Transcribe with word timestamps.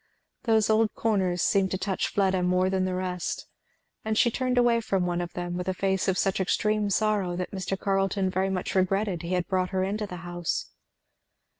Those 0.45 0.67
old 0.67 0.91
corners 0.95 1.43
seemed 1.43 1.69
to 1.69 1.77
touch 1.77 2.07
Fleda 2.07 2.41
more 2.41 2.71
than 2.71 2.85
all 2.87 2.87
the 2.87 2.95
rest; 2.95 3.45
and 4.03 4.17
she 4.17 4.31
turned 4.31 4.57
away 4.57 4.81
from 4.81 5.05
one 5.05 5.21
of 5.21 5.33
them 5.33 5.55
with 5.55 5.67
a 5.67 5.75
face 5.75 6.07
of 6.07 6.17
such 6.17 6.39
extreme 6.39 6.89
sorrow 6.89 7.35
that 7.35 7.51
Mr. 7.51 7.79
Carleton 7.79 8.27
very 8.31 8.49
much 8.49 8.73
regretted 8.73 9.21
he 9.21 9.33
had 9.33 9.47
brought 9.47 9.69
her 9.69 9.83
into 9.83 10.07
the 10.07 10.15
house. 10.25 10.71